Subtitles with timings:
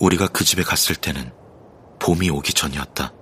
[0.00, 1.30] 우리가 그 집에 갔을 때는
[2.00, 3.12] 봄이 오기 전이었다.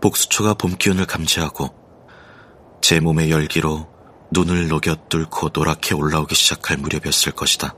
[0.00, 1.74] 복수초가 봄 기운을 감지하고
[2.80, 3.88] 제 몸의 열기로
[4.30, 7.74] 눈을 녹여 뚫고 노랗게 올라오기 시작할 무렵이었을 것이다.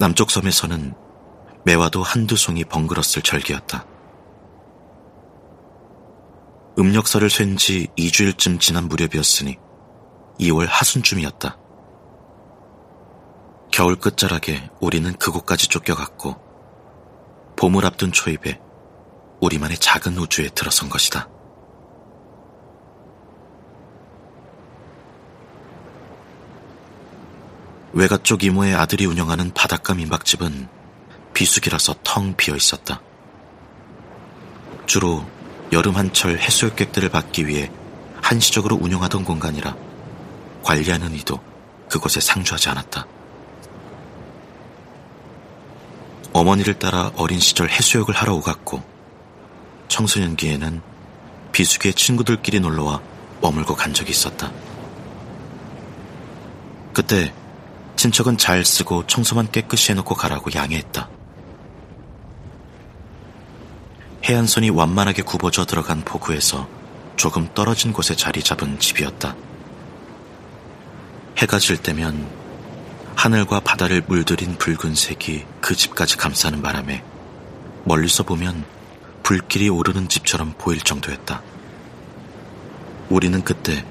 [0.00, 0.94] 남쪽 섬에서는
[1.64, 3.86] 매화도 한두 송이 벙글었을 절기였다.
[6.76, 9.56] 음력설을 쐴지 2주일쯤 지난 무렵이었으니
[10.40, 11.63] 2월 하순쯤이었다.
[13.74, 16.36] 겨울 끝자락에 우리는 그곳까지 쫓겨갔고
[17.56, 18.60] 봄을 앞둔 초입에
[19.40, 21.28] 우리만의 작은 우주에 들어선 것이다.
[27.94, 30.68] 외가 쪽 이모의 아들이 운영하는 바닷가 민박집은
[31.32, 33.00] 비수기라서 텅 비어 있었다.
[34.86, 35.26] 주로
[35.72, 37.72] 여름 한철 해수욕객들을 받기 위해
[38.22, 39.74] 한시적으로 운영하던 공간이라
[40.62, 41.40] 관리하는 이도
[41.88, 43.13] 그곳에 상주하지 않았다.
[46.34, 48.82] 어머니를 따라 어린 시절 해수욕을 하러 오갔고
[49.86, 50.82] 청소년기에는
[51.52, 53.00] 비수기의 친구들끼리 놀러와
[53.40, 54.50] 머물고 간 적이 있었다.
[56.92, 57.32] 그때
[57.94, 61.08] 친척은 잘 쓰고 청소만 깨끗이 해놓고 가라고 양해했다.
[64.24, 66.66] 해안선이 완만하게 굽어져 들어간 포구에서
[67.14, 69.36] 조금 떨어진 곳에 자리 잡은 집이었다.
[71.38, 72.43] 해가 질 때면
[73.24, 77.02] 하늘과 바다를 물들인 붉은색이 그 집까지 감싸는 바람에
[77.84, 78.66] 멀리서 보면
[79.22, 81.42] 불길이 오르는 집처럼 보일 정도였다.
[83.08, 83.82] 우리는 그때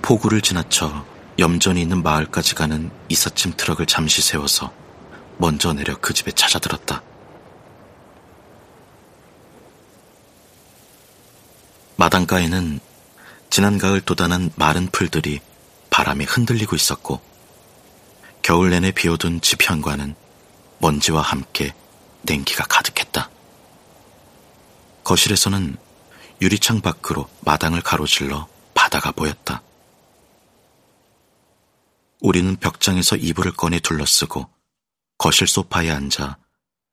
[0.00, 1.04] 포구를 지나쳐
[1.38, 4.72] 염전이 있는 마을까지 가는 이삿짐 트럭을 잠시 세워서
[5.36, 7.02] 먼저 내려 그 집에 찾아들었다.
[11.96, 12.80] 마당가에는
[13.50, 15.40] 지난 가을 돋아난 마른 풀들이
[15.90, 17.35] 바람에 흔들리고 있었고
[18.46, 20.14] 겨울 내내 비워둔 집 현관은
[20.78, 21.74] 먼지와 함께
[22.22, 23.28] 냉기가 가득했다.
[25.02, 25.76] 거실에서는
[26.40, 29.64] 유리창 밖으로 마당을 가로질러 바다가 보였다.
[32.20, 34.48] 우리는 벽장에서 이불을 꺼내 둘러쓰고
[35.18, 36.38] 거실 소파에 앉아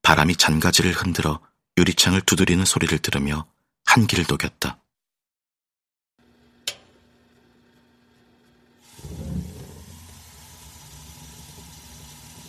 [0.00, 1.40] 바람이 잔가지를 흔들어
[1.76, 3.44] 유리창을 두드리는 소리를 들으며
[3.84, 4.78] 한기를 녹였다.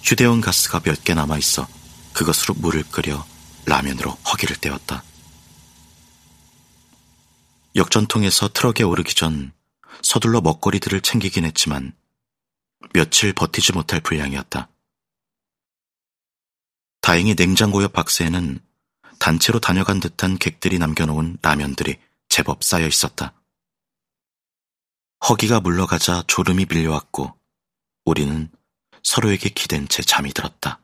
[0.06, 1.68] 휴대용 가스가 몇 개 남아 있어
[2.14, 3.26] 그것으로 물을 끓여
[3.66, 5.04] 라면으로 허기를 때웠다.
[7.76, 9.52] 역전통에서 트럭에 오르기 전
[10.04, 11.94] 서둘러 먹거리들을 챙기긴 했지만
[12.94, 14.70] 며칠 버티지 못할 분량이었다.
[17.02, 18.60] 다행히 냉장고 옆 박스에는
[19.20, 21.98] 단체로 다녀간 듯한 객들이 남겨놓은 라면들이
[22.30, 23.34] 제법 쌓여 있었다.
[25.28, 27.36] 허기가 물러가자 졸음이 밀려왔고
[28.06, 28.52] 우리는
[29.06, 30.84] 서로에게 기댄 채 잠이 들었다.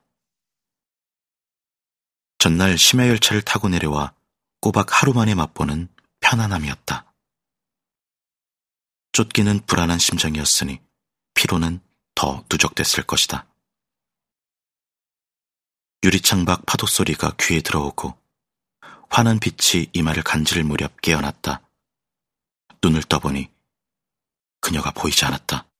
[2.38, 4.14] 전날 심야 열차를 타고 내려와
[4.62, 5.90] 꼬박 하루 만에 맛보는
[6.22, 7.12] 편안함이었다.
[9.12, 10.80] 쫓기는 불안한 심정이었으니
[11.34, 11.82] 피로는
[12.14, 13.48] 더 누적됐을 것이다.
[16.04, 18.18] 유리창 밖 파도 소리가 귀에 들어오고
[19.10, 21.68] 환한 빛이 이마를 간지를 무렵 깨어났다.
[22.84, 23.50] 눈을 떠보니
[24.60, 25.71] 그녀가 보이지 않았다.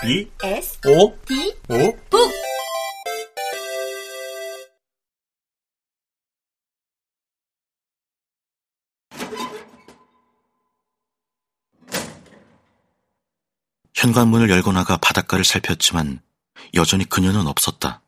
[0.00, 2.32] B S O D O 북
[13.94, 16.22] 현관문을 열고 나가 바닷가를 살폈지만
[16.74, 18.00] 여전히 그녀는 없었다.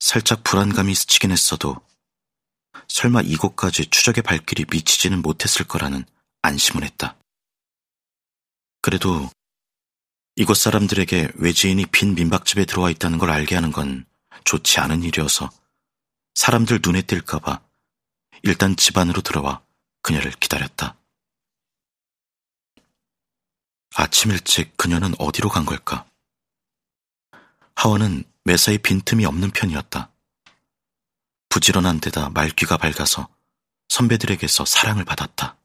[0.00, 1.76] 살짝 불안감이 스치긴 했어도
[2.88, 6.04] 설마 이곳까지 추적의 발길이 미치지는 못했을 거라는
[6.42, 7.16] 안심은 했다.
[8.82, 9.30] 그래도
[10.36, 14.06] 이곳 사람들에게 외지인이 빈 민박집에 들어와 있다는 걸 알게 하는 건
[14.44, 15.50] 좋지 않은 일이어서
[16.34, 17.62] 사람들 눈에 띌까봐
[18.42, 19.62] 일단 집 안으로 들어와
[20.02, 20.96] 그녀를 기다렸다.
[23.96, 26.06] 아침 일찍 그녀는 어디로 간 걸까?
[27.74, 30.10] 하원은 매사에 빈틈이 없는 편이었다.
[31.48, 33.28] 부지런한 데다 말귀가 밝아서
[33.88, 35.58] 선배들에게서 사랑을 받았다.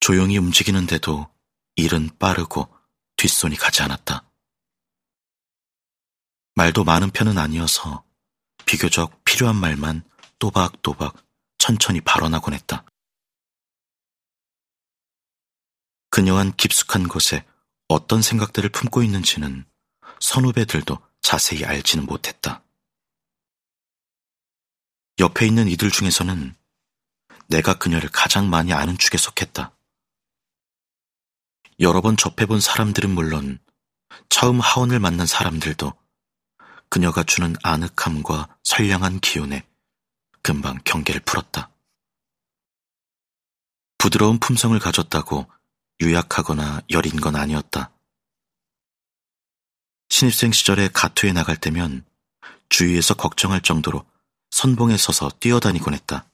[0.00, 1.33] 조용히 움직이는데도
[1.76, 2.68] 일은 빠르고
[3.16, 4.30] 뒷손이 가지 않았다.
[6.54, 8.04] 말도 많은 편은 아니어서
[8.64, 11.16] 비교적 필요한 말만 또박또박
[11.58, 12.84] 천천히 발언하곤 했다.
[16.10, 17.44] 그녀한 깊숙한 곳에
[17.88, 19.64] 어떤 생각들을 품고 있는지는
[20.20, 22.62] 선후배들도 자세히 알지는 못했다.
[25.18, 26.54] 옆에 있는 이들 중에서는
[27.48, 29.73] 내가 그녀를 가장 많이 아는 축에 속했다.
[31.80, 33.58] 여러 번 접해본 사람들은 물론
[34.28, 35.92] 처음 하원을 만난 사람들도
[36.88, 39.66] 그녀가 주는 아늑함과 선량한 기운에
[40.42, 41.70] 금방 경계를 풀었다.
[43.98, 45.50] 부드러운 품성을 가졌다고
[46.00, 47.90] 유약하거나 여린 건 아니었다.
[50.10, 52.04] 신입생 시절에 가투에 나갈 때면
[52.68, 54.04] 주위에서 걱정할 정도로
[54.50, 56.28] 선봉에 서서 뛰어다니곤 했다.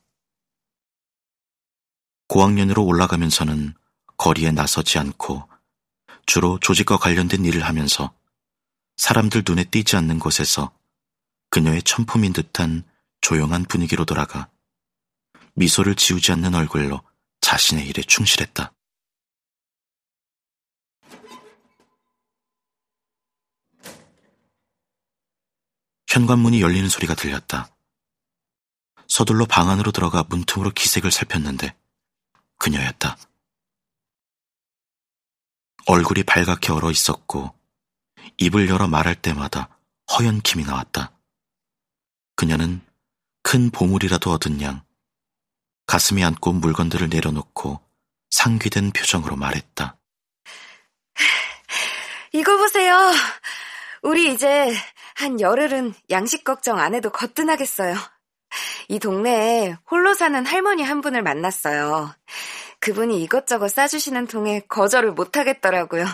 [2.28, 3.75] 고학년으로 올라가면서는
[4.20, 5.49] 거리에 나서지 않고
[6.26, 8.12] 주로 조직과 관련된 일을 하면서
[8.99, 10.76] 사람들 눈에 띄지 않는 곳에서
[11.49, 12.84] 그녀의 천품인 듯한
[13.22, 14.50] 조용한 분위기로 돌아가
[15.55, 17.00] 미소를 지우지 않는 얼굴로
[17.40, 18.75] 자신의 일에 충실했다.
[26.08, 27.75] 현관문이 열리는 소리가 들렸다.
[29.08, 31.75] 서둘러 방 안으로 들어가 문틈으로 기색을 살폈는데
[32.58, 33.16] 그녀였다.
[35.90, 37.52] 얼굴이 발갛게 얼어 있었고
[38.37, 39.69] 입을 열어 말할 때마다
[40.12, 41.10] 허연 김이 나왔다.
[42.37, 42.81] 그녀는
[43.42, 44.84] 큰 보물이라도 얻은 양
[45.87, 47.81] 가슴이 안고 물건들을 내려놓고
[48.31, 49.96] 상기된 표정으로 말했다.
[52.34, 52.96] 이거 보세요.
[54.02, 54.72] 우리 이제
[55.16, 57.96] 한 열흘은 양식 걱정 안 해도 거뜬하겠어요.
[58.90, 62.14] 이 동네에 홀로 사는 할머니 한 분을 만났어요.
[62.81, 66.06] 그분이 이것저것 싸주시는 통에 거절을 못 하겠더라고요.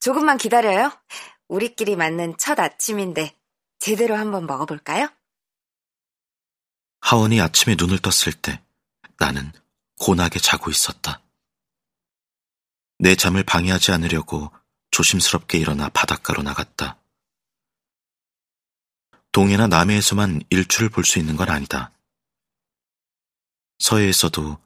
[0.00, 0.92] 조금만 기다려요.
[1.48, 3.34] 우리끼리 맞는 첫 아침인데
[3.78, 5.08] 제대로 한번 먹어볼까요?
[7.00, 8.62] 하원이 아침에 눈을 떴을 때
[9.18, 9.52] 나는
[9.98, 11.22] 고나게 자고 있었다.
[12.98, 14.50] 내 잠을 방해하지 않으려고
[14.90, 17.00] 조심스럽게 일어나 바닷가로 나갔다.
[19.32, 21.92] 동해나 남해에서만 일출을 볼 수 있는 건 아니다.
[23.78, 24.58] 서해에서도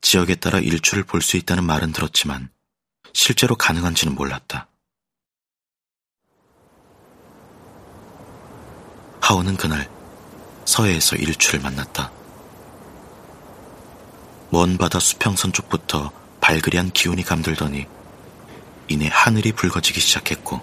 [0.00, 2.50] 지역에 따라 일출을 볼 수 있다는 말은 들었지만
[3.12, 4.68] 실제로 가능한지는 몰랐다.
[9.20, 9.90] 하오는 그날
[10.64, 12.10] 서해에서 일출을 만났다.
[14.50, 16.10] 먼 바다 수평선 쪽부터
[16.40, 17.86] 발그리한 기운이 감돌더니
[18.88, 20.60] 이내 하늘이 붉어지기 시작했고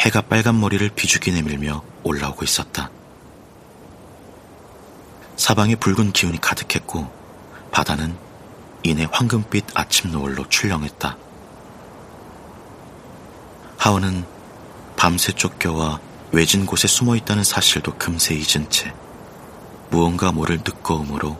[0.00, 2.90] 해가 빨간 머리를 비죽이 내밀며 올라오고 있었다.
[5.36, 7.21] 사방에 붉은 기운이 가득했고
[7.72, 8.16] 바다는
[8.84, 11.16] 이내 황금빛 아침 노을로 출렁했다.
[13.78, 14.24] 하원은
[14.96, 15.98] 밤새 쫓겨와
[16.30, 18.94] 외진 곳에 숨어 있다는 사실도 금세 잊은 채
[19.90, 21.38] 무언가 모를 늦거움으로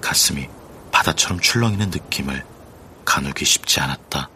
[0.00, 0.48] 가슴이
[0.90, 2.44] 바다처럼 출렁이는 느낌을
[3.04, 4.30] 가누기 쉽지 않았다.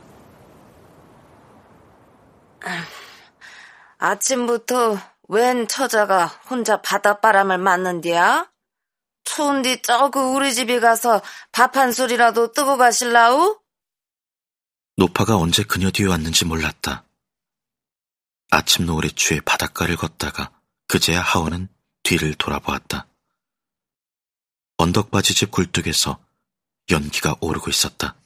[3.99, 4.99] 아침부터
[5.29, 8.52] 웬 처자가 혼자 바닷바람을 맞는디야?
[9.37, 13.61] 추운디 저그 우리 집에 가서 밥 한 술이라도 뜨고 가실라우?
[14.97, 17.05] 노파가 언제 그녀 뒤에 왔는지 몰랐다.
[18.51, 20.53] 아침 노을에 취해 바닷가를 걷다가
[20.87, 21.69] 그제야 하원은
[22.03, 23.07] 뒤를 돌아보았다.
[24.77, 26.23] 언덕바지집 굴뚝에서
[26.91, 28.17] 연기가 오르고 있었다.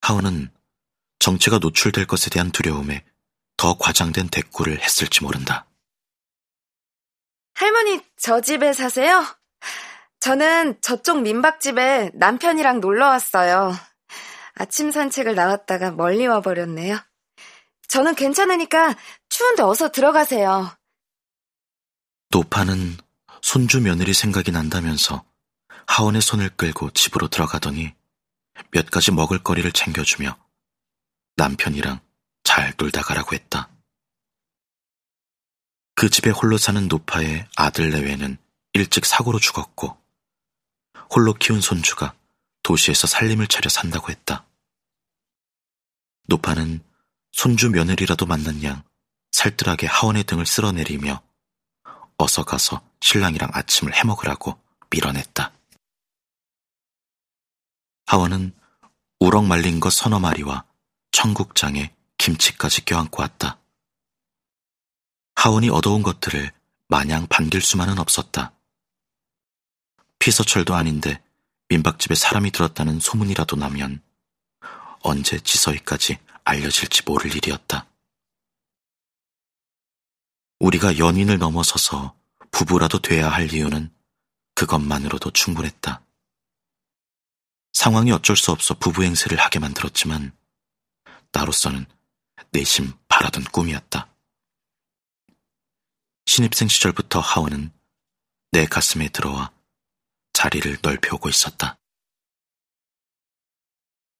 [0.00, 0.50] 하원은
[1.18, 3.04] 정체가 노출될 것에 대한 두려움에
[3.58, 5.66] 더 과장된 대꾸를 했을지 모른다.
[7.54, 9.24] 할머니, 저 집에 사세요?
[10.26, 13.72] 저는 저쪽 민박집에 남편이랑 놀러 왔어요.
[14.56, 16.98] 아침 산책을 나왔다가 멀리 와버렸네요.
[17.86, 18.96] 저는 괜찮으니까
[19.28, 20.76] 추운데 어서 들어가세요.
[22.30, 22.96] 노파는
[23.40, 25.24] 손주 며느리 생각이 난다면서
[25.86, 27.94] 하원의 손을 끌고 집으로 들어가더니
[28.72, 30.36] 몇 가지 먹을거리를 챙겨주며
[31.36, 32.00] 남편이랑
[32.42, 33.68] 잘 놀다 가라고 했다.
[35.94, 38.38] 그 집에 홀로 사는 노파의 아들 내외는
[38.72, 40.04] 일찍 사고로 죽었고
[41.14, 42.14] 홀로 키운 손주가
[42.62, 44.46] 도시에서 살림을 차려 산다고 했다.
[46.28, 46.82] 노파는
[47.32, 48.82] 손주 며느리라도 만난 양
[49.32, 51.22] 살뜰하게 하원의 등을 쓸어내리며
[52.16, 54.58] 어서 가서 신랑이랑 아침을 해먹으라고
[54.90, 55.52] 밀어냈다.
[58.06, 58.54] 하원은
[59.20, 60.64] 우럭 말린 것 서너 마리와
[61.12, 63.58] 청국장에 김치까지 껴안고 왔다.
[65.34, 66.50] 하원이 얻어온 것들을
[66.88, 68.55] 마냥 반길 수만은 없었다.
[70.18, 71.22] 피서철도 아닌데
[71.68, 74.02] 민박집에 사람이 들었다는 소문이라도 나면
[75.00, 77.86] 언제 지서희까지 알려질지 모를 일이었다.
[80.60, 82.16] 우리가 연인을 넘어서서
[82.50, 83.92] 부부라도 돼야 할 이유는
[84.54, 86.02] 그것만으로도 충분했다.
[87.72, 90.34] 상황이 어쩔 수 없어 부부 행세를 하게 만들었지만
[91.32, 91.84] 나로서는
[92.50, 94.08] 내심 바라던 꿈이었다.
[96.24, 97.70] 신입생 시절부터 하원은
[98.50, 99.52] 내 가슴에 들어와
[100.36, 101.78] 자리를 넓혀오고 있었다.